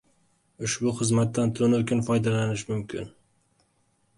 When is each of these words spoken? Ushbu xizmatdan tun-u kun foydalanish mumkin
Ushbu 0.67 0.93
xizmatdan 1.01 1.53
tun-u 1.59 1.81
kun 1.91 2.01
foydalanish 2.09 2.65
mumkin 2.73 3.07